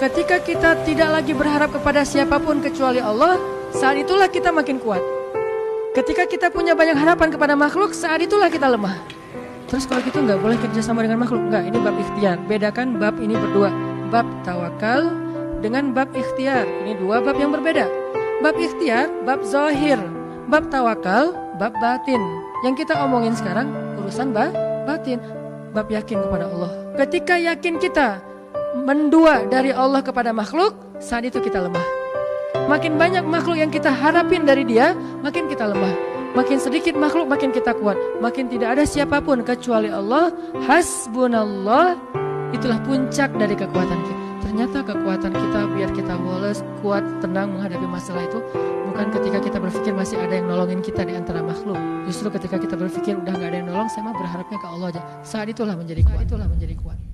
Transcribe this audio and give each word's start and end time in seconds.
Ketika 0.00 0.40
kita 0.40 0.80
tidak 0.88 1.12
lagi 1.12 1.36
berharap 1.36 1.76
kepada 1.76 2.08
siapa 2.08 2.40
pun 2.40 2.64
kecuali 2.64 3.04
Allah, 3.04 3.36
saat 3.68 4.00
itulah 4.00 4.32
kita 4.32 4.48
makin 4.48 4.80
kuat. 4.80 5.04
Ketika 5.92 6.24
kita 6.24 6.48
punya 6.48 6.72
banyak 6.72 6.96
harapan 6.96 7.28
kepada 7.28 7.52
makhluk, 7.52 7.92
saat 7.92 8.24
itulah 8.24 8.48
kita 8.48 8.64
lemah. 8.64 8.96
Terus 9.68 9.84
kalau 9.84 10.00
gitu 10.00 10.24
nggak 10.24 10.40
boleh 10.40 10.56
kerja 10.56 10.80
sama 10.80 11.04
dengan 11.04 11.20
makhluk, 11.20 11.52
nggak. 11.52 11.68
Ini 11.68 11.78
bab 11.84 11.96
ikhtiar. 12.00 12.40
Bedakan 12.48 12.96
bab 12.96 13.20
ini 13.20 13.36
berdua, 13.36 13.68
bab 14.08 14.24
tawakal 14.40 15.12
dengan 15.60 15.92
bab 15.92 16.08
ikhtiar. 16.16 16.64
Ini 16.64 16.96
dua 16.96 17.20
bab 17.20 17.36
yang 17.36 17.52
berbeda. 17.52 17.84
Bab 18.40 18.56
ikhtiar, 18.56 19.12
bab 19.28 19.44
zahir. 19.44 20.00
Bab 20.48 20.72
tawakal, 20.72 21.36
bab 21.60 21.76
batin. 21.76 22.24
Yang 22.64 22.88
kita 22.88 23.04
omongin 23.04 23.36
sekarang 23.36 23.68
urusan 24.00 24.32
bab 24.32 24.56
batin. 24.88 25.20
Bab 25.76 25.92
yakin 25.92 26.24
kepada 26.24 26.48
Allah. 26.48 26.72
Ketika 26.96 27.36
yakin 27.36 27.76
kita 27.76 28.29
mendua 28.74 29.46
dari 29.50 29.74
Allah 29.74 30.02
kepada 30.04 30.30
makhluk, 30.30 30.74
saat 31.02 31.26
itu 31.26 31.42
kita 31.42 31.58
lemah. 31.58 31.82
Makin 32.70 32.94
banyak 32.94 33.26
makhluk 33.26 33.58
yang 33.58 33.70
kita 33.70 33.90
harapin 33.90 34.46
dari 34.46 34.62
dia, 34.62 34.94
makin 35.22 35.50
kita 35.50 35.66
lemah. 35.66 35.94
Makin 36.30 36.62
sedikit 36.62 36.94
makhluk, 36.94 37.26
makin 37.26 37.50
kita 37.50 37.74
kuat. 37.74 37.98
Makin 38.22 38.46
tidak 38.46 38.78
ada 38.78 38.84
siapa 38.86 39.18
pun 39.18 39.42
kecuali 39.42 39.90
Allah. 39.90 40.30
Hasbunallah, 40.62 41.98
itulah 42.54 42.78
puncak 42.86 43.34
dari 43.34 43.58
kekuatan 43.58 43.98
kita. 44.06 44.20
Ternyata 44.46 44.78
kekuatan 44.86 45.32
kita 45.34 45.60
biar 45.74 45.90
kita 45.90 46.14
woles, 46.22 46.62
kuat, 46.82 47.02
tenang 47.18 47.54
menghadapi 47.58 47.86
masalah 47.86 48.22
itu 48.22 48.38
bukan 48.90 49.06
ketika 49.18 49.38
kita 49.42 49.58
berpikir 49.58 49.92
masih 49.94 50.18
ada 50.22 50.38
yang 50.38 50.46
nolongin 50.46 50.78
kita 50.82 51.02
di 51.02 51.18
antara 51.18 51.42
makhluk. 51.42 51.78
Justru 52.06 52.30
ketika 52.38 52.62
kita 52.62 52.74
berpikir 52.78 53.18
udah 53.18 53.34
nggak 53.34 53.50
ada 53.50 53.56
yang 53.62 53.68
nolong, 53.70 53.90
saya 53.90 54.06
mah 54.06 54.14
berharapnya 54.14 54.58
ke 54.62 54.68
Allah 54.70 54.88
aja. 54.94 55.02
Saat 55.26 55.50
itulah 55.50 55.74
menjadi 55.74 56.06
kuat. 56.06 56.14
Saat 56.22 56.28
itulah 56.30 56.46
menjadi 56.46 56.74
kuat. 56.78 57.09